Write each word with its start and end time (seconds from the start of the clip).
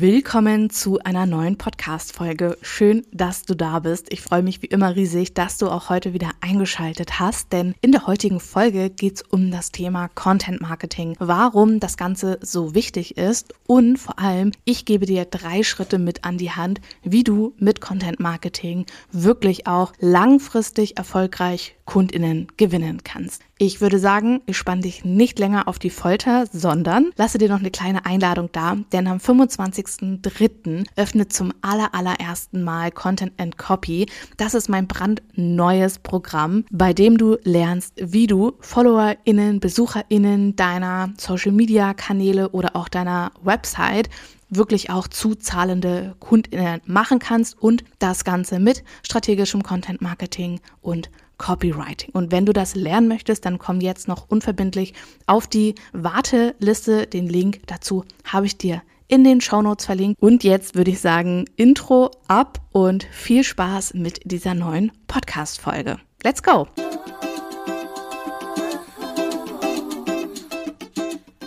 Willkommen 0.00 0.70
zu 0.70 0.98
einer 0.98 1.24
neuen 1.24 1.56
Podcast-Folge. 1.56 2.58
Schön, 2.62 3.06
dass 3.12 3.44
du 3.44 3.54
da 3.54 3.78
bist. 3.78 4.12
Ich 4.12 4.22
freue 4.22 4.42
mich 4.42 4.60
wie 4.60 4.66
immer 4.66 4.96
riesig, 4.96 5.34
dass 5.34 5.56
du 5.56 5.68
auch 5.68 5.88
heute 5.88 6.12
wieder 6.12 6.30
eingeschaltet 6.40 7.20
hast, 7.20 7.52
denn 7.52 7.76
in 7.80 7.92
der 7.92 8.08
heutigen 8.08 8.40
Folge 8.40 8.90
geht 8.90 9.14
es 9.14 9.22
um 9.22 9.52
das 9.52 9.70
Thema 9.70 10.08
Content 10.08 10.60
Marketing, 10.60 11.14
warum 11.20 11.78
das 11.78 11.96
Ganze 11.96 12.40
so 12.42 12.74
wichtig 12.74 13.16
ist 13.16 13.54
und 13.68 13.96
vor 13.96 14.18
allem, 14.18 14.50
ich 14.64 14.84
gebe 14.84 15.06
dir 15.06 15.26
drei 15.26 15.62
Schritte 15.62 16.00
mit 16.00 16.24
an 16.24 16.38
die 16.38 16.50
Hand, 16.50 16.80
wie 17.04 17.22
du 17.22 17.54
mit 17.58 17.80
Content 17.80 18.18
Marketing 18.18 18.86
wirklich 19.12 19.68
auch 19.68 19.92
langfristig 20.00 20.96
erfolgreich 20.96 21.76
KundInnen 21.86 22.48
gewinnen 22.56 23.02
kannst. 23.04 23.42
Ich 23.58 23.80
würde 23.80 23.98
sagen, 23.98 24.40
ich 24.46 24.56
spanne 24.56 24.82
dich 24.82 25.04
nicht 25.04 25.38
länger 25.38 25.68
auf 25.68 25.78
die 25.78 25.90
Folter, 25.90 26.46
sondern 26.52 27.10
lasse 27.16 27.38
dir 27.38 27.48
noch 27.48 27.60
eine 27.60 27.70
kleine 27.70 28.04
Einladung 28.04 28.48
da, 28.52 28.76
denn 28.92 29.06
am 29.06 29.18
25.03. 29.18 30.84
öffnet 30.96 31.32
zum 31.32 31.52
aller, 31.62 31.94
allerersten 31.94 32.62
Mal 32.62 32.90
Content 32.90 33.32
and 33.38 33.56
Copy. 33.58 34.06
Das 34.36 34.54
ist 34.54 34.68
mein 34.68 34.88
brandneues 34.88 35.98
Programm, 35.98 36.64
bei 36.70 36.92
dem 36.92 37.16
du 37.16 37.36
lernst, 37.44 37.94
wie 38.00 38.26
du 38.26 38.52
FollowerInnen, 38.60 39.60
BesucherInnen 39.60 40.56
deiner 40.56 41.12
Social 41.16 41.52
Media 41.52 41.94
Kanäle 41.94 42.48
oder 42.50 42.74
auch 42.74 42.88
deiner 42.88 43.30
Website 43.42 44.08
wirklich 44.50 44.90
auch 44.90 45.08
zu 45.08 45.34
zahlende 45.34 46.14
KundInnen 46.20 46.80
machen 46.86 47.18
kannst 47.18 47.60
und 47.60 47.84
das 47.98 48.24
Ganze 48.24 48.58
mit 48.58 48.84
strategischem 49.02 49.62
Content 49.62 50.02
Marketing 50.02 50.60
und 50.80 51.10
Copywriting. 51.38 52.10
Und 52.12 52.32
wenn 52.32 52.46
du 52.46 52.52
das 52.52 52.74
lernen 52.74 53.08
möchtest, 53.08 53.44
dann 53.44 53.58
komm 53.58 53.80
jetzt 53.80 54.08
noch 54.08 54.28
unverbindlich 54.28 54.94
auf 55.26 55.46
die 55.46 55.74
Warteliste. 55.92 57.06
Den 57.06 57.28
Link 57.28 57.60
dazu 57.66 58.04
habe 58.24 58.46
ich 58.46 58.58
dir 58.58 58.82
in 59.08 59.24
den 59.24 59.40
Shownotes 59.40 59.86
verlinkt. 59.86 60.20
Und 60.20 60.44
jetzt 60.44 60.74
würde 60.74 60.90
ich 60.90 61.00
sagen, 61.00 61.44
Intro 61.56 62.10
ab 62.28 62.60
und 62.72 63.04
viel 63.04 63.44
Spaß 63.44 63.94
mit 63.94 64.20
dieser 64.24 64.54
neuen 64.54 64.92
Podcast-Folge. 65.06 65.98
Let's 66.22 66.42
go! 66.42 66.66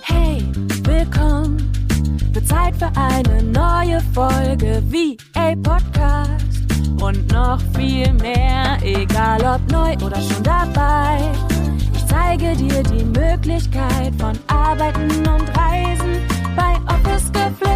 Hey, 0.02 0.44
willkommen. 0.84 1.72
Wird 2.34 2.48
Zeit 2.48 2.76
für 2.76 2.92
eine 2.96 3.44
neue 3.44 4.02
Folge 4.14 4.84
wie 4.90 5.18
a 5.36 5.56
Podcast 5.56 6.17
und 7.02 7.32
noch 7.32 7.60
viel 7.76 8.12
mehr, 8.14 8.78
egal 8.82 9.42
ob 9.44 9.72
neu 9.72 9.94
oder 10.06 10.22
schon 10.22 10.44
dabei. 10.44 11.20
Ich 11.94 12.06
zeige 12.08 12.56
dir 12.56 12.84
die 12.84 13.04
Möglichkeit 13.04 14.14
von 14.20 14.38
Arbeiten 14.48 15.28
und 15.28 15.58
Reisen 15.58 16.18
bei 16.56 16.74
Office 16.94 17.32
Geflüster. 17.32 17.67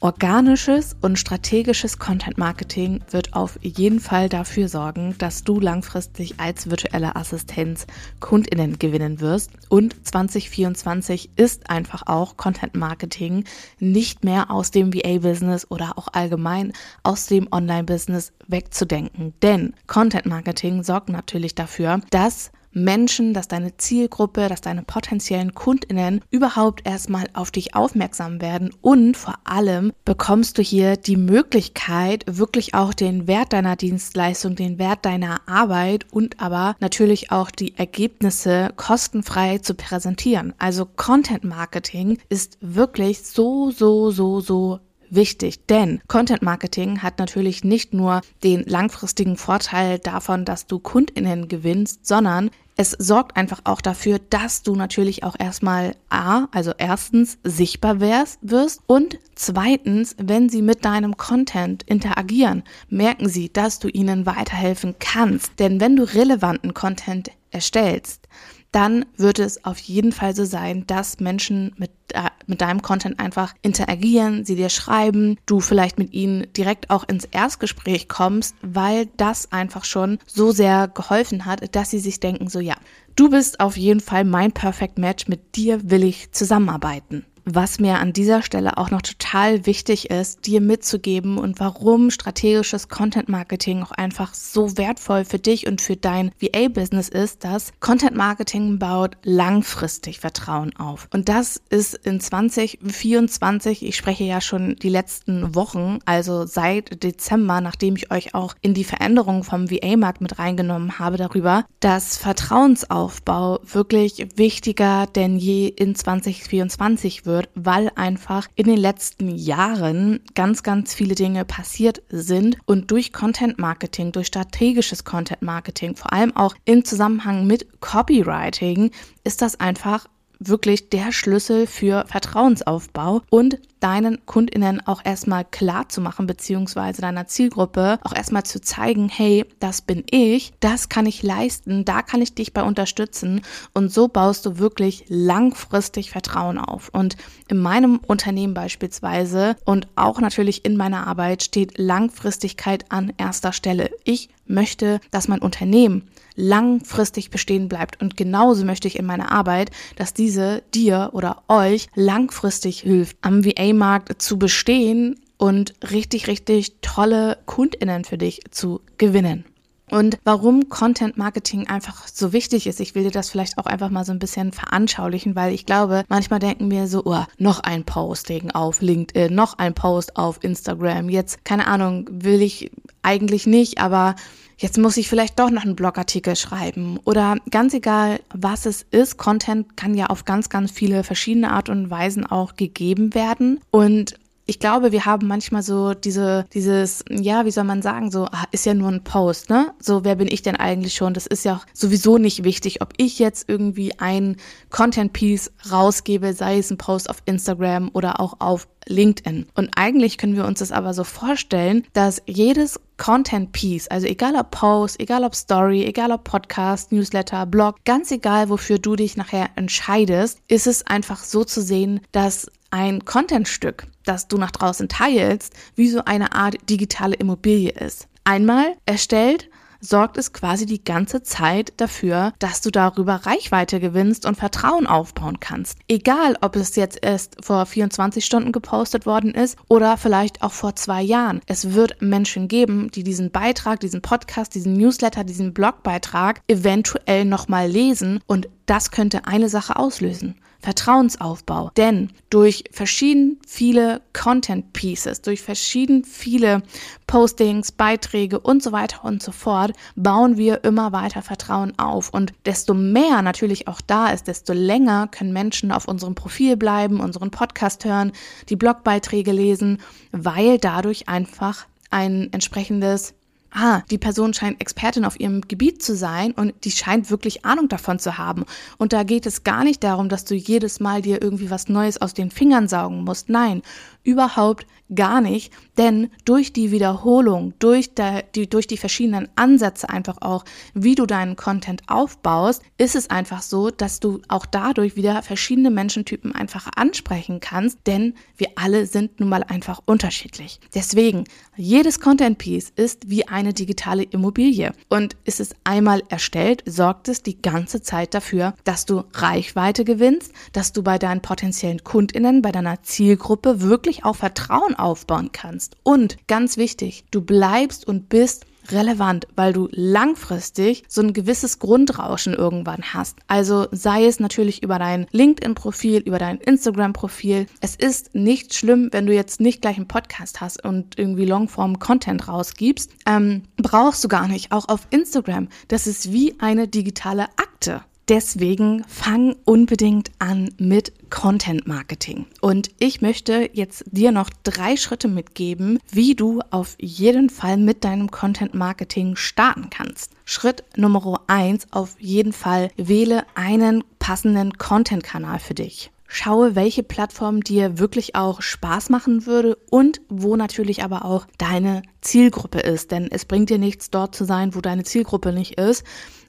Organisches 0.00 0.94
und 1.00 1.18
strategisches 1.18 1.98
Content 1.98 2.38
Marketing 2.38 3.00
wird 3.10 3.34
auf 3.34 3.58
jeden 3.62 3.98
Fall 3.98 4.28
dafür 4.28 4.68
sorgen, 4.68 5.16
dass 5.18 5.42
du 5.42 5.58
langfristig 5.58 6.38
als 6.38 6.70
virtuelle 6.70 7.16
Assistenz 7.16 7.84
Kundinnen 8.20 8.78
gewinnen 8.78 9.18
wirst. 9.18 9.50
Und 9.68 9.96
2024 10.06 11.30
ist 11.34 11.68
einfach 11.68 12.04
auch 12.06 12.36
Content 12.36 12.76
Marketing 12.76 13.42
nicht 13.80 14.22
mehr 14.22 14.52
aus 14.52 14.70
dem 14.70 14.94
VA-Business 14.94 15.68
oder 15.68 15.98
auch 15.98 16.06
allgemein 16.12 16.72
aus 17.02 17.26
dem 17.26 17.48
Online-Business 17.50 18.32
wegzudenken. 18.46 19.34
Denn 19.42 19.74
Content 19.88 20.26
Marketing 20.26 20.84
sorgt 20.84 21.08
natürlich 21.08 21.56
dafür, 21.56 22.02
dass 22.10 22.52
Menschen, 22.78 23.34
dass 23.34 23.48
deine 23.48 23.76
Zielgruppe, 23.76 24.48
dass 24.48 24.60
deine 24.60 24.82
potenziellen 24.82 25.54
Kundinnen 25.54 26.22
überhaupt 26.30 26.86
erstmal 26.86 27.26
auf 27.34 27.50
dich 27.50 27.74
aufmerksam 27.74 28.40
werden 28.40 28.70
und 28.80 29.16
vor 29.16 29.34
allem 29.44 29.92
bekommst 30.04 30.58
du 30.58 30.62
hier 30.62 30.96
die 30.96 31.16
Möglichkeit, 31.16 32.24
wirklich 32.26 32.74
auch 32.74 32.94
den 32.94 33.26
Wert 33.26 33.52
deiner 33.52 33.76
Dienstleistung, 33.76 34.54
den 34.54 34.78
Wert 34.78 35.04
deiner 35.04 35.40
Arbeit 35.46 36.06
und 36.10 36.40
aber 36.40 36.76
natürlich 36.80 37.30
auch 37.32 37.50
die 37.50 37.76
Ergebnisse 37.76 38.70
kostenfrei 38.76 39.58
zu 39.58 39.74
präsentieren. 39.74 40.54
Also 40.58 40.86
Content 40.86 41.44
Marketing 41.44 42.18
ist 42.28 42.58
wirklich 42.60 43.22
so, 43.22 43.70
so, 43.70 44.10
so, 44.10 44.40
so 44.40 44.80
wichtig, 45.10 45.66
denn 45.66 46.00
Content 46.08 46.42
Marketing 46.42 47.02
hat 47.02 47.18
natürlich 47.18 47.64
nicht 47.64 47.94
nur 47.94 48.20
den 48.42 48.64
langfristigen 48.64 49.36
Vorteil 49.36 49.98
davon, 49.98 50.44
dass 50.44 50.66
du 50.66 50.78
Kundinnen 50.78 51.48
gewinnst, 51.48 52.06
sondern 52.06 52.50
es 52.80 52.92
sorgt 52.92 53.36
einfach 53.36 53.62
auch 53.64 53.80
dafür, 53.80 54.20
dass 54.30 54.62
du 54.62 54.76
natürlich 54.76 55.24
auch 55.24 55.34
erstmal 55.36 55.96
A, 56.10 56.46
also 56.52 56.72
erstens 56.78 57.38
sichtbar 57.42 57.98
wärst, 57.98 58.38
wirst 58.40 58.82
und 58.86 59.18
zweitens, 59.34 60.14
wenn 60.16 60.48
sie 60.48 60.62
mit 60.62 60.84
deinem 60.84 61.16
Content 61.16 61.82
interagieren, 61.82 62.62
merken 62.88 63.28
sie, 63.28 63.52
dass 63.52 63.80
du 63.80 63.88
ihnen 63.88 64.26
weiterhelfen 64.26 64.94
kannst. 65.00 65.58
Denn 65.58 65.80
wenn 65.80 65.96
du 65.96 66.04
relevanten 66.04 66.72
Content 66.72 67.32
erstellst, 67.50 68.28
dann 68.72 69.06
wird 69.16 69.38
es 69.38 69.64
auf 69.64 69.78
jeden 69.78 70.12
Fall 70.12 70.34
so 70.34 70.44
sein, 70.44 70.86
dass 70.86 71.20
Menschen 71.20 71.72
mit, 71.76 71.90
äh, 72.12 72.30
mit 72.46 72.60
deinem 72.60 72.82
Content 72.82 73.18
einfach 73.18 73.54
interagieren, 73.62 74.44
sie 74.44 74.56
dir 74.56 74.68
schreiben, 74.68 75.38
du 75.46 75.60
vielleicht 75.60 75.98
mit 75.98 76.12
ihnen 76.12 76.46
direkt 76.52 76.90
auch 76.90 77.04
ins 77.08 77.24
Erstgespräch 77.24 78.08
kommst, 78.08 78.54
weil 78.62 79.06
das 79.16 79.52
einfach 79.52 79.84
schon 79.84 80.18
so 80.26 80.52
sehr 80.52 80.88
geholfen 80.88 81.44
hat, 81.46 81.74
dass 81.74 81.90
sie 81.90 81.98
sich 81.98 82.20
denken, 82.20 82.48
so 82.48 82.60
ja, 82.60 82.74
du 83.16 83.30
bist 83.30 83.60
auf 83.60 83.76
jeden 83.76 84.00
Fall 84.00 84.24
mein 84.24 84.52
Perfect 84.52 84.98
Match, 84.98 85.28
mit 85.28 85.56
dir 85.56 85.90
will 85.90 86.04
ich 86.04 86.32
zusammenarbeiten 86.32 87.24
was 87.54 87.78
mir 87.78 87.98
an 87.98 88.12
dieser 88.12 88.42
Stelle 88.42 88.78
auch 88.78 88.90
noch 88.90 89.02
total 89.02 89.66
wichtig 89.66 90.10
ist, 90.10 90.46
dir 90.46 90.60
mitzugeben 90.60 91.38
und 91.38 91.60
warum 91.60 92.10
strategisches 92.10 92.88
Content 92.88 93.28
Marketing 93.28 93.82
auch 93.82 93.92
einfach 93.92 94.34
so 94.34 94.76
wertvoll 94.76 95.24
für 95.24 95.38
dich 95.38 95.66
und 95.66 95.80
für 95.80 95.96
dein 95.96 96.32
VA-Business 96.40 97.08
ist, 97.08 97.44
dass 97.44 97.72
Content 97.80 98.16
Marketing 98.16 98.78
baut 98.78 99.16
langfristig 99.22 100.20
Vertrauen 100.20 100.74
auf. 100.76 101.08
Und 101.12 101.28
das 101.28 101.60
ist 101.70 101.94
in 101.94 102.20
2024, 102.20 103.84
ich 103.84 103.96
spreche 103.96 104.24
ja 104.24 104.40
schon 104.40 104.76
die 104.76 104.88
letzten 104.88 105.54
Wochen, 105.54 105.98
also 106.04 106.46
seit 106.46 107.02
Dezember, 107.02 107.60
nachdem 107.60 107.96
ich 107.96 108.10
euch 108.10 108.34
auch 108.34 108.54
in 108.60 108.74
die 108.74 108.84
Veränderungen 108.84 109.44
vom 109.44 109.70
VA-Markt 109.70 110.20
mit 110.20 110.38
reingenommen 110.38 110.98
habe 110.98 111.16
darüber, 111.16 111.64
dass 111.80 112.16
Vertrauensaufbau 112.16 113.60
wirklich 113.62 114.26
wichtiger 114.36 115.06
denn 115.06 115.38
je 115.38 115.68
in 115.68 115.94
2024 115.94 117.26
wird 117.26 117.37
wird, 117.38 117.50
weil 117.54 117.90
einfach 117.94 118.48
in 118.56 118.66
den 118.66 118.78
letzten 118.78 119.28
Jahren 119.30 120.20
ganz, 120.34 120.62
ganz 120.64 120.92
viele 120.92 121.14
Dinge 121.14 121.44
passiert 121.44 122.02
sind 122.08 122.58
und 122.66 122.90
durch 122.90 123.12
Content 123.12 123.58
Marketing, 123.58 124.10
durch 124.10 124.26
strategisches 124.26 125.04
Content 125.04 125.42
Marketing, 125.42 125.94
vor 125.94 126.12
allem 126.12 126.34
auch 126.36 126.54
im 126.64 126.84
Zusammenhang 126.84 127.46
mit 127.46 127.80
Copywriting, 127.80 128.90
ist 129.22 129.40
das 129.40 129.60
einfach 129.60 130.08
wirklich 130.40 130.90
der 130.90 131.12
Schlüssel 131.12 131.66
für 131.66 132.04
Vertrauensaufbau 132.06 133.22
und 133.30 133.58
deinen 133.80 134.24
Kundinnen 134.26 134.84
auch 134.86 135.04
erstmal 135.04 135.44
klar 135.44 135.88
zu 135.88 136.00
machen, 136.00 136.26
beziehungsweise 136.26 137.00
deiner 137.00 137.26
Zielgruppe 137.26 137.98
auch 138.02 138.14
erstmal 138.14 138.42
zu 138.42 138.60
zeigen, 138.60 139.08
hey, 139.08 139.44
das 139.60 139.82
bin 139.82 140.04
ich, 140.10 140.52
das 140.60 140.88
kann 140.88 141.06
ich 141.06 141.22
leisten, 141.22 141.84
da 141.84 142.02
kann 142.02 142.22
ich 142.22 142.34
dich 142.34 142.52
bei 142.52 142.62
unterstützen 142.62 143.42
und 143.74 143.92
so 143.92 144.08
baust 144.08 144.46
du 144.46 144.58
wirklich 144.58 145.04
langfristig 145.08 146.10
Vertrauen 146.10 146.58
auf. 146.58 146.90
Und 146.92 147.16
in 147.48 147.58
meinem 147.58 147.98
Unternehmen 147.98 148.54
beispielsweise 148.54 149.56
und 149.64 149.86
auch 149.94 150.20
natürlich 150.20 150.64
in 150.64 150.76
meiner 150.76 151.06
Arbeit 151.06 151.42
steht 151.42 151.78
Langfristigkeit 151.78 152.86
an 152.88 153.12
erster 153.16 153.52
Stelle. 153.52 153.90
Ich 154.04 154.28
möchte, 154.46 155.00
dass 155.10 155.28
mein 155.28 155.40
Unternehmen 155.40 156.08
langfristig 156.38 157.30
bestehen 157.30 157.68
bleibt. 157.68 158.00
Und 158.00 158.16
genauso 158.16 158.64
möchte 158.64 158.88
ich 158.88 158.98
in 158.98 159.04
meiner 159.04 159.32
Arbeit, 159.32 159.70
dass 159.96 160.14
diese 160.14 160.62
dir 160.74 161.10
oder 161.12 161.42
euch 161.48 161.88
langfristig 161.94 162.80
hilft, 162.80 163.16
am 163.20 163.44
VA-Markt 163.44 164.22
zu 164.22 164.38
bestehen 164.38 165.18
und 165.36 165.74
richtig, 165.90 166.28
richtig 166.28 166.76
tolle 166.80 167.38
KundInnen 167.46 168.04
für 168.04 168.18
dich 168.18 168.40
zu 168.50 168.80
gewinnen. 168.96 169.44
Und 169.90 170.18
warum 170.24 170.68
Content 170.68 171.16
Marketing 171.16 171.66
einfach 171.66 172.06
so 172.08 172.32
wichtig 172.32 172.66
ist, 172.66 172.80
ich 172.80 172.94
will 172.94 173.04
dir 173.04 173.10
das 173.10 173.30
vielleicht 173.30 173.58
auch 173.58 173.66
einfach 173.66 173.90
mal 173.90 174.04
so 174.04 174.12
ein 174.12 174.18
bisschen 174.18 174.52
veranschaulichen, 174.52 175.34
weil 175.34 175.54
ich 175.54 175.66
glaube, 175.66 176.04
manchmal 176.08 176.40
denken 176.40 176.70
wir 176.70 176.86
so, 176.86 177.02
oh, 177.04 177.24
noch 177.38 177.60
ein 177.60 177.84
Posting 177.84 178.50
auf 178.50 178.82
LinkedIn, 178.82 179.34
noch 179.34 179.56
ein 179.58 179.74
Post 179.74 180.16
auf 180.16 180.42
Instagram. 180.42 181.08
Jetzt, 181.08 181.44
keine 181.44 181.66
Ahnung, 181.66 182.06
will 182.10 182.42
ich 182.42 182.70
eigentlich 183.02 183.46
nicht, 183.46 183.78
aber 183.80 184.16
jetzt 184.58 184.78
muss 184.78 184.96
ich 184.96 185.08
vielleicht 185.08 185.38
doch 185.38 185.50
noch 185.50 185.64
einen 185.64 185.76
Blogartikel 185.76 186.36
schreiben 186.36 186.98
oder 187.04 187.36
ganz 187.50 187.74
egal, 187.74 188.20
was 188.34 188.66
es 188.66 188.86
ist. 188.90 189.16
Content 189.16 189.76
kann 189.76 189.94
ja 189.94 190.06
auf 190.06 190.24
ganz, 190.24 190.48
ganz 190.48 190.70
viele 190.70 191.04
verschiedene 191.04 191.52
Art 191.52 191.68
und 191.68 191.90
Weisen 191.90 192.26
auch 192.26 192.56
gegeben 192.56 193.14
werden 193.14 193.60
und 193.70 194.18
ich 194.48 194.58
glaube, 194.58 194.92
wir 194.92 195.04
haben 195.04 195.28
manchmal 195.28 195.62
so 195.62 195.92
diese, 195.92 196.46
dieses, 196.54 197.04
ja, 197.10 197.44
wie 197.44 197.50
soll 197.50 197.64
man 197.64 197.82
sagen, 197.82 198.10
so, 198.10 198.24
ah, 198.24 198.44
ist 198.50 198.64
ja 198.64 198.72
nur 198.72 198.88
ein 198.88 199.04
Post, 199.04 199.50
ne? 199.50 199.74
So, 199.78 200.04
wer 200.04 200.14
bin 200.14 200.26
ich 200.26 200.40
denn 200.40 200.56
eigentlich 200.56 200.94
schon? 200.94 201.12
Das 201.12 201.26
ist 201.26 201.44
ja 201.44 201.60
sowieso 201.74 202.16
nicht 202.16 202.44
wichtig, 202.44 202.80
ob 202.80 202.94
ich 202.96 203.18
jetzt 203.18 203.46
irgendwie 203.46 203.98
ein 203.98 204.36
Content-Piece 204.70 205.52
rausgebe, 205.70 206.32
sei 206.32 206.56
es 206.56 206.70
ein 206.70 206.78
Post 206.78 207.10
auf 207.10 207.18
Instagram 207.26 207.90
oder 207.92 208.20
auch 208.20 208.36
auf 208.38 208.66
LinkedIn. 208.86 209.46
Und 209.54 209.70
eigentlich 209.76 210.16
können 210.16 210.34
wir 210.34 210.46
uns 210.46 210.60
das 210.60 210.72
aber 210.72 210.94
so 210.94 211.04
vorstellen, 211.04 211.84
dass 211.92 212.22
jedes 212.26 212.80
Content 212.96 213.52
Piece, 213.52 213.88
also 213.88 214.06
egal 214.06 214.34
ob 214.34 214.50
Post, 214.50 214.98
egal 214.98 215.24
ob 215.24 215.34
Story, 215.34 215.84
egal 215.84 216.10
ob 216.10 216.24
Podcast, 216.24 216.90
Newsletter, 216.90 217.46
Blog, 217.46 217.76
ganz 217.84 218.10
egal, 218.10 218.48
wofür 218.48 218.78
du 218.78 218.96
dich 218.96 219.16
nachher 219.16 219.50
entscheidest, 219.56 220.40
ist 220.48 220.66
es 220.66 220.86
einfach 220.86 221.22
so 221.22 221.44
zu 221.44 221.62
sehen, 221.62 222.00
dass 222.12 222.50
ein 222.70 223.04
Contentstück, 223.04 223.86
das 224.04 224.28
du 224.28 224.38
nach 224.38 224.50
draußen 224.50 224.88
teilst, 224.88 225.54
wie 225.74 225.88
so 225.88 226.04
eine 226.04 226.32
Art 226.32 226.56
digitale 226.68 227.14
Immobilie 227.16 227.70
ist. 227.70 228.08
Einmal 228.24 228.76
erstellt 228.86 229.48
sorgt 229.80 230.16
es 230.16 230.32
quasi 230.32 230.66
die 230.66 230.82
ganze 230.82 231.22
Zeit 231.22 231.72
dafür, 231.76 232.32
dass 232.38 232.60
du 232.60 232.70
darüber 232.70 233.14
Reichweite 233.14 233.80
gewinnst 233.80 234.26
und 234.26 234.36
Vertrauen 234.36 234.86
aufbauen 234.86 235.40
kannst. 235.40 235.78
Egal, 235.88 236.36
ob 236.40 236.56
es 236.56 236.76
jetzt 236.76 236.98
erst 237.02 237.36
vor 237.44 237.64
24 237.66 238.24
Stunden 238.24 238.52
gepostet 238.52 239.06
worden 239.06 239.32
ist 239.34 239.56
oder 239.68 239.96
vielleicht 239.96 240.42
auch 240.42 240.52
vor 240.52 240.74
zwei 240.76 241.02
Jahren. 241.02 241.40
Es 241.46 241.74
wird 241.74 242.02
Menschen 242.02 242.48
geben, 242.48 242.90
die 242.90 243.04
diesen 243.04 243.30
Beitrag, 243.30 243.80
diesen 243.80 244.02
Podcast, 244.02 244.54
diesen 244.54 244.74
Newsletter, 244.74 245.24
diesen 245.24 245.54
Blogbeitrag 245.54 246.40
eventuell 246.48 247.24
nochmal 247.24 247.68
lesen 247.68 248.20
und 248.26 248.48
das 248.66 248.90
könnte 248.90 249.26
eine 249.26 249.48
Sache 249.48 249.76
auslösen. 249.76 250.34
Vertrauensaufbau. 250.60 251.70
Denn 251.76 252.10
durch 252.30 252.64
verschieden 252.72 253.38
viele 253.46 254.00
Content 254.12 254.72
Pieces, 254.72 255.22
durch 255.22 255.40
verschieden 255.40 256.04
viele 256.04 256.62
Postings, 257.06 257.72
Beiträge 257.72 258.40
und 258.40 258.62
so 258.62 258.72
weiter 258.72 259.04
und 259.04 259.22
so 259.22 259.32
fort, 259.32 259.72
bauen 259.96 260.36
wir 260.36 260.64
immer 260.64 260.92
weiter 260.92 261.22
Vertrauen 261.22 261.78
auf. 261.78 262.10
Und 262.10 262.32
desto 262.44 262.74
mehr 262.74 263.22
natürlich 263.22 263.68
auch 263.68 263.80
da 263.80 264.08
ist, 264.08 264.26
desto 264.26 264.52
länger 264.52 265.08
können 265.08 265.32
Menschen 265.32 265.72
auf 265.72 265.86
unserem 265.86 266.14
Profil 266.14 266.56
bleiben, 266.56 267.00
unseren 267.00 267.30
Podcast 267.30 267.84
hören, 267.84 268.12
die 268.48 268.56
Blogbeiträge 268.56 269.32
lesen, 269.32 269.78
weil 270.12 270.58
dadurch 270.58 271.08
einfach 271.08 271.66
ein 271.90 272.32
entsprechendes 272.32 273.14
ah, 273.50 273.82
die 273.90 273.98
Person 273.98 274.34
scheint 274.34 274.60
Expertin 274.60 275.04
auf 275.04 275.18
ihrem 275.18 275.40
Gebiet 275.42 275.82
zu 275.82 275.96
sein 275.96 276.32
und 276.32 276.54
die 276.64 276.70
scheint 276.70 277.10
wirklich 277.10 277.44
Ahnung 277.44 277.68
davon 277.68 277.98
zu 277.98 278.18
haben. 278.18 278.44
Und 278.76 278.92
da 278.92 279.02
geht 279.02 279.26
es 279.26 279.44
gar 279.44 279.64
nicht 279.64 279.82
darum, 279.82 280.08
dass 280.08 280.24
du 280.24 280.34
jedes 280.34 280.80
Mal 280.80 281.02
dir 281.02 281.22
irgendwie 281.22 281.50
was 281.50 281.68
Neues 281.68 282.00
aus 282.00 282.14
den 282.14 282.30
Fingern 282.30 282.68
saugen 282.68 283.04
musst. 283.04 283.28
Nein, 283.28 283.62
überhaupt 284.08 284.66
gar 284.94 285.20
nicht, 285.20 285.52
denn 285.76 286.10
durch 286.24 286.52
die 286.52 286.70
Wiederholung, 286.70 287.52
durch, 287.58 287.90
die, 288.34 288.48
durch 288.48 288.66
die 288.66 288.76
verschiedenen 288.76 289.28
Ansätze 289.36 289.88
einfach 289.88 290.22
auch, 290.22 290.44
wie 290.74 290.94
du 290.94 291.06
deinen 291.06 291.36
Content 291.36 291.82
aufbaust, 291.88 292.62
ist 292.78 292.96
es 292.96 293.10
einfach 293.10 293.42
so, 293.42 293.70
dass 293.70 294.00
du 294.00 294.20
auch 294.28 294.46
dadurch 294.46 294.96
wieder 294.96 295.22
verschiedene 295.22 295.70
Menschentypen 295.70 296.34
einfach 296.34 296.68
ansprechen 296.74 297.40
kannst, 297.40 297.80
denn 297.86 298.14
wir 298.36 298.48
alle 298.56 298.86
sind 298.86 299.20
nun 299.20 299.28
mal 299.28 299.44
einfach 299.44 299.80
unterschiedlich. 299.84 300.58
Deswegen, 300.74 301.24
jedes 301.56 302.00
Content 302.00 302.38
Piece 302.38 302.72
ist 302.74 303.10
wie 303.10 303.28
eine 303.28 303.52
digitale 303.52 304.04
Immobilie 304.04 304.72
und 304.88 305.16
ist 305.24 305.40
es 305.40 305.54
einmal 305.64 306.02
erstellt, 306.08 306.62
sorgt 306.66 307.08
es 307.08 307.22
die 307.22 307.42
ganze 307.42 307.82
Zeit 307.82 308.14
dafür, 308.14 308.54
dass 308.64 308.86
du 308.86 309.04
Reichweite 309.12 309.84
gewinnst, 309.84 310.32
dass 310.52 310.72
du 310.72 310.82
bei 310.82 310.98
deinen 310.98 311.20
potenziellen 311.20 311.84
Kundinnen, 311.84 312.42
bei 312.42 312.52
deiner 312.52 312.82
Zielgruppe 312.82 313.60
wirklich 313.60 313.97
wirklich 313.98 314.04
auch 314.04 314.16
Vertrauen 314.16 314.74
aufbauen 314.74 315.30
kannst. 315.32 315.76
Und 315.82 316.16
ganz 316.26 316.56
wichtig, 316.56 317.04
du 317.10 317.20
bleibst 317.20 317.86
und 317.86 318.08
bist 318.08 318.46
relevant, 318.70 319.26
weil 319.34 319.54
du 319.54 319.68
langfristig 319.72 320.84
so 320.88 321.00
ein 321.00 321.14
gewisses 321.14 321.58
Grundrauschen 321.58 322.34
irgendwann 322.34 322.82
hast. 322.92 323.16
Also 323.26 323.66
sei 323.70 324.04
es 324.04 324.20
natürlich 324.20 324.62
über 324.62 324.78
dein 324.78 325.06
LinkedIn-Profil, 325.10 326.00
über 326.00 326.18
dein 326.18 326.36
Instagram-Profil. 326.36 327.46
Es 327.62 327.76
ist 327.76 328.14
nicht 328.14 328.54
schlimm, 328.54 328.90
wenn 328.92 329.06
du 329.06 329.14
jetzt 329.14 329.40
nicht 329.40 329.62
gleich 329.62 329.76
einen 329.76 329.88
Podcast 329.88 330.42
hast 330.42 330.62
und 330.62 330.98
irgendwie 330.98 331.24
Longform-Content 331.24 332.28
rausgibst. 332.28 332.90
Ähm, 333.06 333.44
brauchst 333.56 334.04
du 334.04 334.08
gar 334.08 334.28
nicht. 334.28 334.52
Auch 334.52 334.68
auf 334.68 334.86
Instagram. 334.90 335.48
Das 335.68 335.86
ist 335.86 336.12
wie 336.12 336.38
eine 336.38 336.68
digitale 336.68 337.24
Akte. 337.36 337.80
Deswegen 338.08 338.84
fang 338.88 339.36
unbedingt 339.44 340.10
an 340.18 340.54
mit 340.58 341.10
Content 341.10 341.66
Marketing. 341.66 342.26
Und 342.40 342.70
ich 342.78 343.02
möchte 343.02 343.50
jetzt 343.52 343.84
dir 343.90 344.12
noch 344.12 344.30
drei 344.44 344.76
Schritte 344.78 345.08
mitgeben, 345.08 345.78
wie 345.90 346.14
du 346.14 346.40
auf 346.50 346.76
jeden 346.80 347.28
Fall 347.28 347.58
mit 347.58 347.84
deinem 347.84 348.10
Content 348.10 348.54
Marketing 348.54 349.14
starten 349.14 349.68
kannst. 349.68 350.12
Schritt 350.24 350.64
Nummer 350.76 351.20
eins, 351.26 351.66
auf 351.70 351.96
jeden 351.98 352.32
Fall 352.32 352.70
wähle 352.76 353.24
einen 353.34 353.84
passenden 353.98 354.56
Content 354.56 355.04
Kanal 355.04 355.38
für 355.38 355.54
dich. 355.54 355.90
Schaue, 356.06 356.54
welche 356.54 356.82
Plattform 356.82 357.44
dir 357.44 357.78
wirklich 357.78 358.14
auch 358.14 358.40
Spaß 358.40 358.88
machen 358.88 359.26
würde 359.26 359.58
und 359.70 360.00
wo 360.08 360.36
natürlich 360.36 360.82
aber 360.82 361.04
auch 361.04 361.26
deine 361.36 361.82
Zielgruppe 362.00 362.60
ist. 362.60 362.90
Denn 362.90 363.08
es 363.10 363.26
bringt 363.26 363.50
dir 363.50 363.58
nichts, 363.58 363.90
dort 363.90 364.14
zu 364.14 364.24
sein, 364.24 364.54
wo 364.54 364.62
deine 364.62 364.84
Zielgruppe 364.84 365.34
nicht 365.34 365.58
ist. 365.58 365.84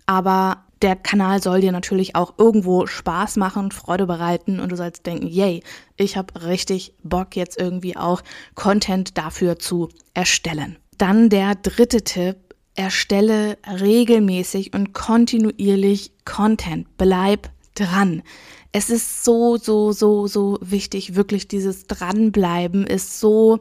Aber 0.05 0.65
der 0.81 0.95
Kanal 0.95 1.41
soll 1.41 1.61
dir 1.61 1.71
natürlich 1.71 2.15
auch 2.15 2.33
irgendwo 2.37 2.87
Spaß 2.87 3.35
machen, 3.37 3.71
Freude 3.71 4.05
bereiten 4.05 4.59
und 4.59 4.71
du 4.71 4.75
sollst 4.75 5.05
denken, 5.05 5.27
yay, 5.27 5.61
ich 5.97 6.15
habe 6.17 6.45
richtig 6.45 6.93
Bock 7.03 7.35
jetzt 7.35 7.59
irgendwie 7.59 7.97
auch 7.97 8.21
Content 8.55 9.17
dafür 9.17 9.59
zu 9.59 9.89
erstellen. 10.13 10.77
Dann 10.97 11.29
der 11.29 11.55
dritte 11.55 12.03
Tipp, 12.03 12.37
erstelle 12.75 13.57
regelmäßig 13.67 14.73
und 14.73 14.93
kontinuierlich 14.93 16.13
Content. 16.23 16.87
Bleib 16.97 17.49
dran. 17.75 18.23
Es 18.71 18.89
ist 18.89 19.25
so, 19.25 19.57
so, 19.57 19.91
so, 19.91 20.27
so 20.27 20.57
wichtig, 20.61 21.15
wirklich 21.15 21.47
dieses 21.47 21.87
Dranbleiben 21.87 22.85
ist 22.85 23.19
so 23.19 23.59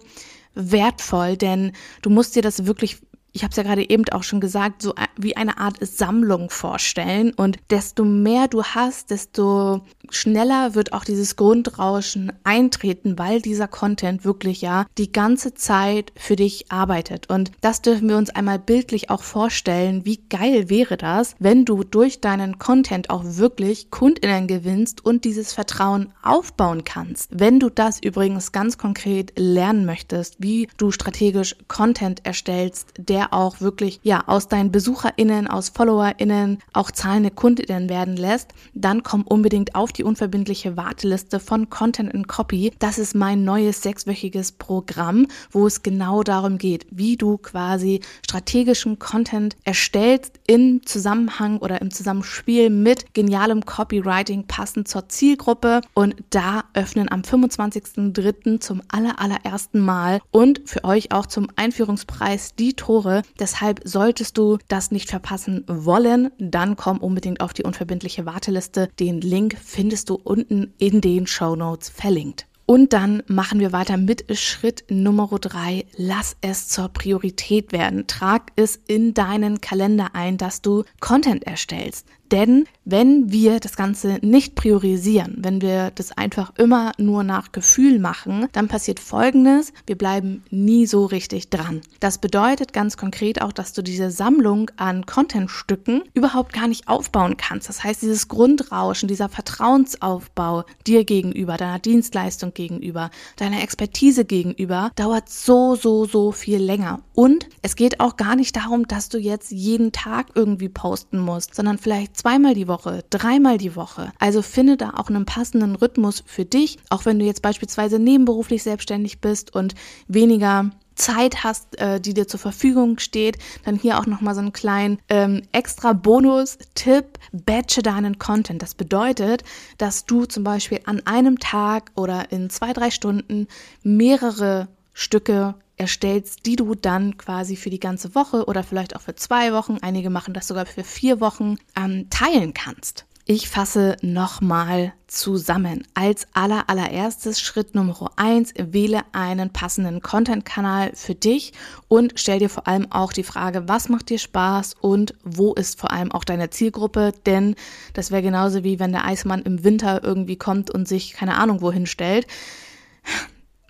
wertvoll, 0.54 1.36
denn 1.36 1.72
du 2.02 2.10
musst 2.10 2.36
dir 2.36 2.42
das 2.42 2.66
wirklich 2.66 2.98
ich 3.38 3.44
habe 3.44 3.52
es 3.52 3.56
ja 3.56 3.62
gerade 3.62 3.88
eben 3.88 4.02
auch 4.10 4.24
schon 4.24 4.40
gesagt, 4.40 4.82
so 4.82 4.94
wie 5.16 5.36
eine 5.36 5.58
Art 5.58 5.76
Sammlung 5.80 6.50
vorstellen. 6.50 7.32
Und 7.34 7.56
desto 7.70 8.04
mehr 8.04 8.48
du 8.48 8.64
hast, 8.64 9.12
desto 9.12 9.82
schneller 10.10 10.74
wird 10.74 10.92
auch 10.92 11.04
dieses 11.04 11.36
Grundrauschen 11.36 12.32
eintreten, 12.42 13.16
weil 13.16 13.40
dieser 13.40 13.68
Content 13.68 14.24
wirklich 14.24 14.60
ja 14.60 14.86
die 14.98 15.12
ganze 15.12 15.54
Zeit 15.54 16.12
für 16.16 16.34
dich 16.34 16.72
arbeitet. 16.72 17.30
Und 17.30 17.52
das 17.60 17.80
dürfen 17.80 18.08
wir 18.08 18.16
uns 18.16 18.30
einmal 18.30 18.58
bildlich 18.58 19.08
auch 19.08 19.22
vorstellen. 19.22 20.04
Wie 20.04 20.20
geil 20.28 20.68
wäre 20.68 20.96
das, 20.96 21.36
wenn 21.38 21.64
du 21.64 21.84
durch 21.84 22.20
deinen 22.20 22.58
Content 22.58 23.08
auch 23.08 23.22
wirklich 23.24 23.92
Kundinnen 23.92 24.48
gewinnst 24.48 25.04
und 25.04 25.24
dieses 25.24 25.52
Vertrauen 25.52 26.12
aufbauen 26.22 26.82
kannst. 26.82 27.30
Wenn 27.32 27.60
du 27.60 27.70
das 27.70 28.02
übrigens 28.02 28.50
ganz 28.50 28.78
konkret 28.78 29.32
lernen 29.38 29.86
möchtest, 29.86 30.42
wie 30.42 30.66
du 30.76 30.90
strategisch 30.90 31.54
Content 31.68 32.26
erstellst, 32.26 32.94
der 32.98 33.27
auch 33.32 33.60
wirklich 33.60 34.00
ja 34.02 34.24
aus 34.26 34.48
deinen 34.48 34.72
BesucherInnen, 34.72 35.46
aus 35.46 35.70
FollowerInnen 35.70 36.58
auch 36.72 36.90
zahlende 36.90 37.30
KundInnen 37.30 37.88
werden 37.88 38.16
lässt, 38.16 38.52
dann 38.74 39.02
komm 39.02 39.22
unbedingt 39.22 39.74
auf 39.74 39.92
die 39.92 40.04
unverbindliche 40.04 40.76
Warteliste 40.76 41.40
von 41.40 41.70
Content 41.70 42.14
and 42.14 42.28
Copy. 42.28 42.72
Das 42.78 42.98
ist 42.98 43.14
mein 43.14 43.44
neues 43.44 43.82
sechswöchiges 43.82 44.52
Programm, 44.52 45.26
wo 45.50 45.66
es 45.66 45.82
genau 45.82 46.22
darum 46.22 46.58
geht, 46.58 46.86
wie 46.90 47.16
du 47.16 47.38
quasi 47.38 48.00
strategischen 48.22 48.98
Content 48.98 49.56
erstellst 49.64 50.40
im 50.46 50.84
Zusammenhang 50.84 51.58
oder 51.58 51.80
im 51.80 51.90
Zusammenspiel 51.90 52.70
mit 52.70 53.14
genialem 53.14 53.64
Copywriting 53.64 54.46
passend 54.46 54.88
zur 54.88 55.08
Zielgruppe. 55.08 55.80
Und 55.94 56.16
da 56.30 56.64
öffnen 56.74 57.10
am 57.10 57.22
25.03. 57.22 58.60
zum 58.60 58.82
aller, 58.88 59.20
allerersten 59.20 59.80
Mal 59.80 60.20
und 60.30 60.60
für 60.64 60.84
euch 60.84 61.12
auch 61.12 61.26
zum 61.26 61.48
Einführungspreis 61.56 62.54
die 62.54 62.74
Tore 62.74 63.07
Deshalb 63.38 63.80
solltest 63.84 64.38
du 64.38 64.58
das 64.68 64.90
nicht 64.90 65.10
verpassen 65.10 65.64
wollen, 65.66 66.30
dann 66.38 66.76
komm 66.76 66.98
unbedingt 66.98 67.40
auf 67.40 67.52
die 67.52 67.64
unverbindliche 67.64 68.26
Warteliste. 68.26 68.88
Den 68.98 69.20
Link 69.20 69.56
findest 69.62 70.10
du 70.10 70.14
unten 70.14 70.74
in 70.78 71.00
den 71.00 71.26
Show 71.26 71.56
Notes 71.56 71.88
verlinkt. 71.88 72.46
Und 72.70 72.92
dann 72.92 73.22
machen 73.28 73.60
wir 73.60 73.72
weiter 73.72 73.96
mit 73.96 74.26
Schritt 74.36 74.84
Nummer 74.90 75.26
drei. 75.40 75.86
Lass 75.96 76.36
es 76.42 76.68
zur 76.68 76.90
Priorität 76.90 77.72
werden. 77.72 78.06
Trag 78.06 78.52
es 78.56 78.78
in 78.86 79.14
deinen 79.14 79.62
Kalender 79.62 80.10
ein, 80.14 80.36
dass 80.36 80.60
du 80.60 80.84
Content 81.00 81.44
erstellst. 81.44 82.06
Denn 82.30 82.66
wenn 82.84 83.32
wir 83.32 83.60
das 83.60 83.76
Ganze 83.76 84.18
nicht 84.22 84.54
priorisieren, 84.54 85.36
wenn 85.38 85.60
wir 85.60 85.90
das 85.94 86.12
einfach 86.16 86.52
immer 86.56 86.92
nur 86.98 87.22
nach 87.22 87.52
Gefühl 87.52 87.98
machen, 87.98 88.48
dann 88.52 88.68
passiert 88.68 89.00
Folgendes, 89.00 89.72
wir 89.86 89.96
bleiben 89.96 90.42
nie 90.50 90.86
so 90.86 91.06
richtig 91.06 91.50
dran. 91.50 91.80
Das 92.00 92.18
bedeutet 92.18 92.72
ganz 92.72 92.96
konkret 92.96 93.40
auch, 93.42 93.52
dass 93.52 93.72
du 93.72 93.82
diese 93.82 94.10
Sammlung 94.10 94.70
an 94.76 95.06
Contentstücken 95.06 96.02
überhaupt 96.14 96.52
gar 96.52 96.68
nicht 96.68 96.88
aufbauen 96.88 97.36
kannst. 97.36 97.68
Das 97.68 97.84
heißt, 97.84 98.02
dieses 98.02 98.28
Grundrauschen, 98.28 99.08
dieser 99.08 99.28
Vertrauensaufbau 99.28 100.64
dir 100.86 101.04
gegenüber, 101.04 101.56
deiner 101.56 101.78
Dienstleistung 101.78 102.52
gegenüber, 102.54 103.10
deiner 103.36 103.62
Expertise 103.62 104.24
gegenüber, 104.24 104.92
dauert 104.96 105.28
so, 105.28 105.74
so, 105.74 106.04
so 106.04 106.32
viel 106.32 106.58
länger. 106.58 107.00
Und 107.14 107.48
es 107.62 107.76
geht 107.76 108.00
auch 108.00 108.16
gar 108.16 108.36
nicht 108.36 108.56
darum, 108.56 108.86
dass 108.86 109.08
du 109.08 109.18
jetzt 109.18 109.50
jeden 109.50 109.92
Tag 109.92 110.28
irgendwie 110.34 110.68
posten 110.68 111.18
musst, 111.18 111.54
sondern 111.54 111.78
vielleicht 111.78 112.17
zweimal 112.18 112.54
die 112.54 112.68
Woche, 112.68 113.04
dreimal 113.10 113.58
die 113.58 113.76
Woche. 113.76 114.12
Also 114.18 114.42
finde 114.42 114.76
da 114.76 114.94
auch 114.96 115.08
einen 115.08 115.24
passenden 115.24 115.76
Rhythmus 115.76 116.24
für 116.26 116.44
dich, 116.44 116.78
auch 116.90 117.04
wenn 117.04 117.18
du 117.18 117.24
jetzt 117.24 117.42
beispielsweise 117.42 117.98
nebenberuflich 117.98 118.62
selbstständig 118.62 119.20
bist 119.20 119.54
und 119.54 119.74
weniger 120.08 120.70
Zeit 120.96 121.44
hast, 121.44 121.78
äh, 121.78 122.00
die 122.00 122.12
dir 122.12 122.26
zur 122.26 122.40
Verfügung 122.40 122.98
steht, 122.98 123.38
dann 123.64 123.76
hier 123.76 124.00
auch 124.00 124.06
nochmal 124.06 124.34
so 124.34 124.40
einen 124.40 124.52
kleinen 124.52 124.98
ähm, 125.08 125.42
extra 125.52 125.92
Bonus-Tipp, 125.92 127.20
batche 127.32 127.82
deinen 127.82 128.18
Content. 128.18 128.62
Das 128.62 128.74
bedeutet, 128.74 129.44
dass 129.78 130.04
du 130.04 130.24
zum 130.24 130.42
Beispiel 130.42 130.80
an 130.86 131.00
einem 131.06 131.38
Tag 131.38 131.92
oder 131.94 132.32
in 132.32 132.50
zwei, 132.50 132.72
drei 132.72 132.90
Stunden 132.90 133.46
mehrere 133.84 134.66
Stücke 134.92 135.54
erstellst, 135.78 136.46
die 136.46 136.56
du 136.56 136.74
dann 136.74 137.16
quasi 137.16 137.56
für 137.56 137.70
die 137.70 137.80
ganze 137.80 138.14
Woche 138.14 138.46
oder 138.46 138.62
vielleicht 138.62 138.96
auch 138.96 139.00
für 139.00 139.14
zwei 139.14 139.52
Wochen, 139.52 139.78
einige 139.80 140.10
machen 140.10 140.34
das 140.34 140.48
sogar 140.48 140.66
für 140.66 140.84
vier 140.84 141.20
Wochen, 141.20 141.56
ähm, 141.76 142.08
teilen 142.10 142.54
kannst. 142.54 143.06
Ich 143.30 143.50
fasse 143.50 143.98
nochmal 144.00 144.94
zusammen. 145.06 145.86
Als 145.92 146.26
aller 146.32 146.70
allererstes 146.70 147.42
Schritt 147.42 147.74
Nummer 147.74 148.10
eins, 148.16 148.54
wähle 148.56 149.02
einen 149.12 149.52
passenden 149.52 150.00
Content-Kanal 150.00 150.92
für 150.94 151.14
dich 151.14 151.52
und 151.88 152.14
stell 152.16 152.38
dir 152.38 152.48
vor 152.48 152.66
allem 152.66 152.90
auch 152.90 153.12
die 153.12 153.24
Frage, 153.24 153.68
was 153.68 153.90
macht 153.90 154.08
dir 154.08 154.18
Spaß 154.18 154.76
und 154.80 155.14
wo 155.24 155.52
ist 155.52 155.78
vor 155.78 155.90
allem 155.90 156.10
auch 156.10 156.24
deine 156.24 156.48
Zielgruppe? 156.48 157.12
Denn 157.26 157.54
das 157.92 158.10
wäre 158.10 158.22
genauso 158.22 158.64
wie 158.64 158.78
wenn 158.78 158.92
der 158.92 159.04
Eismann 159.04 159.42
im 159.42 159.62
Winter 159.62 160.02
irgendwie 160.02 160.36
kommt 160.36 160.70
und 160.70 160.88
sich 160.88 161.12
keine 161.12 161.36
Ahnung 161.36 161.60
wohin 161.60 161.84
stellt 161.84 162.26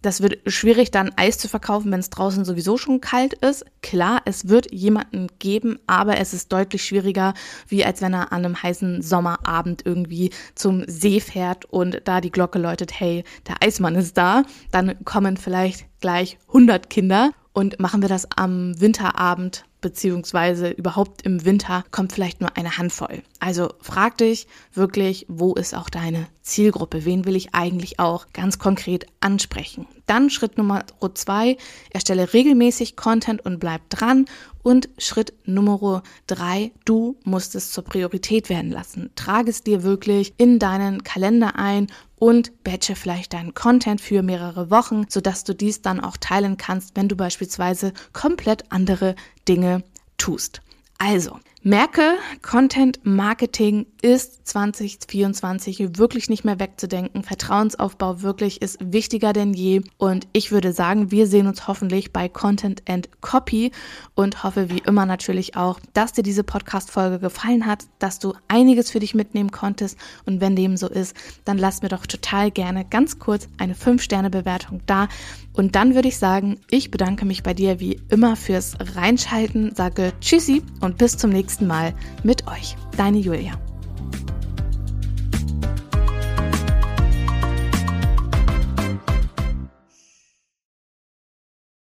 das 0.02 0.21
wird 0.21 0.38
schwierig, 0.47 0.90
dann 0.90 1.12
Eis 1.17 1.38
zu 1.38 1.49
verkaufen, 1.49 1.90
wenn 1.90 2.00
es 2.00 2.11
draußen 2.11 2.45
sowieso 2.45 2.76
schon 2.76 3.00
kalt 3.00 3.35
ist. 3.35 3.64
Klar, 3.83 4.23
es 4.25 4.49
wird 4.49 4.73
jemanden 4.73 5.28
geben, 5.38 5.78
aber 5.87 6.19
es 6.19 6.33
ist 6.33 6.52
deutlich 6.52 6.85
schwieriger, 6.85 7.35
wie 7.67 7.85
als 7.85 8.00
wenn 8.00 8.14
er 8.14 8.33
an 8.33 8.45
einem 8.45 8.62
heißen 8.62 9.02
Sommerabend 9.02 9.85
irgendwie 9.85 10.31
zum 10.55 10.85
See 10.87 11.21
fährt 11.21 11.64
und 11.64 12.02
da 12.05 12.21
die 12.21 12.31
Glocke 12.31 12.59
läutet, 12.59 12.99
hey, 12.99 13.25
der 13.49 13.57
Eismann 13.62 13.97
ist 13.97 14.17
da. 14.17 14.43
Dann 14.71 15.05
kommen 15.05 15.37
vielleicht 15.37 15.87
gleich 16.00 16.38
100 16.49 16.90
Kinder 16.90 17.33
und 17.52 17.81
machen 17.81 18.02
wir 18.02 18.09
das 18.09 18.28
am 18.37 18.81
Winterabend 18.81 19.64
beziehungsweise 19.80 20.70
überhaupt 20.70 21.23
im 21.23 21.44
Winter 21.44 21.85
kommt 21.90 22.12
vielleicht 22.12 22.40
nur 22.40 22.56
eine 22.56 22.78
Handvoll. 22.78 23.23
Also 23.40 23.73
frag 23.80 24.18
dich 24.18 24.47
wirklich, 24.73 25.26
wo 25.28 25.54
ist 25.54 25.75
auch 25.75 25.90
deine 25.90 26.26
Zielgruppe? 26.42 27.04
Wen 27.04 27.25
will 27.25 27.37
ich 27.37 27.54
eigentlich 27.54 28.00
auch 28.00 28.26
ganz 28.32 28.58
konkret 28.58 29.06
ansprechen? 29.20 29.87
Dann 30.06 30.30
Schritt 30.30 30.58
Nummer 30.58 30.85
zwei, 31.14 31.56
erstelle 31.90 32.32
regelmäßig 32.32 32.97
Content 32.97 33.44
und 33.44 33.61
bleib 33.61 33.88
dran. 33.90 34.25
Und 34.69 34.91
Schritt 34.99 35.33
Nummer 35.47 36.03
drei, 36.27 36.73
du 36.85 37.17
musst 37.25 37.55
es 37.55 37.73
zur 37.73 37.85
Priorität 37.85 38.51
werden 38.51 38.71
lassen. 38.71 39.09
Trage 39.15 39.49
es 39.49 39.63
dir 39.63 39.83
wirklich 39.83 40.35
in 40.37 40.59
deinen 40.59 41.03
Kalender 41.05 41.57
ein 41.57 41.87
und 42.17 42.65
batche 42.65 42.95
vielleicht 42.95 43.33
deinen 43.33 43.55
Content 43.55 43.99
für 43.99 44.23
mehrere 44.23 44.71
Wochen, 44.71 45.07
sodass 45.09 45.45
du 45.45 45.55
dies 45.55 45.81
dann 45.81 46.01
auch 46.01 46.19
teilen 46.19 46.59
kannst, 46.59 46.97
wenn 46.97 47.09
du 47.09 47.17
beispielsweise 47.17 47.95
komplett 48.13 48.71
andere 48.71 49.15
Dinge 49.49 49.85
tust. 50.19 50.61
Also, 50.99 51.39
merke, 51.69 52.17
Content 52.41 53.01
Marketing 53.05 53.85
ist 54.01 54.49
2024 54.49 55.99
wirklich 55.99 56.31
nicht 56.31 56.43
mehr 56.43 56.59
wegzudenken. 56.59 57.23
Vertrauensaufbau 57.23 58.23
wirklich 58.23 58.63
ist 58.63 58.79
wichtiger 58.81 59.35
denn 59.35 59.53
je. 59.53 59.83
Und 59.99 60.29
ich 60.33 60.51
würde 60.51 60.73
sagen, 60.73 61.11
wir 61.11 61.27
sehen 61.27 61.47
uns 61.47 61.69
hoffentlich 61.69 62.11
bei 62.11 62.31
Content 62.31 62.83
and 62.89 63.11
Copy 63.21 63.71
und 64.15 64.45
hoffe 64.45 64.71
wie 64.71 64.79
immer 64.79 65.05
natürlich 65.05 65.57
auch, 65.57 65.79
dass 65.93 66.15
dir 66.15 66.23
diese 66.23 66.43
Podcast-Folge 66.43 67.19
gefallen 67.19 67.67
hat, 67.67 67.85
dass 67.99 68.19
du 68.19 68.33
einiges 68.49 68.91
für 68.91 69.01
dich 69.01 69.15
mitnehmen 69.15 69.51
konntest. 69.51 69.99
Und 70.25 70.41
wenn 70.41 70.57
dem 70.57 70.79
so 70.79 70.89
ist, 70.89 71.15
dann 71.45 71.59
lass 71.59 71.83
mir 71.83 71.91
doch 71.91 72.07
total 72.07 72.51
gerne 72.51 72.87
ganz 72.87 73.19
kurz 73.19 73.47
eine 73.59 73.75
5-Sterne-Bewertung 73.75 74.81
da. 74.87 75.09
Und 75.53 75.75
dann 75.75 75.97
würde 75.97 76.07
ich 76.07 76.19
sagen, 76.19 76.61
ich 76.71 76.93
bedanke 76.93 77.27
mich 77.27 77.43
bei 77.43 77.53
dir 77.53 77.81
wie 77.81 78.01
immer 78.09 78.37
fürs 78.37 78.77
Reinschalten, 78.95 79.75
sage 79.75 80.13
Tschüssi 80.21 80.63
und 80.81 80.99
bis 80.99 81.17
zum 81.17 81.31
nächsten 81.59 81.67
Mal 81.67 81.93
mit 82.23 82.47
euch. 82.47 82.77
Deine 82.97 83.19
Julia. 83.19 83.53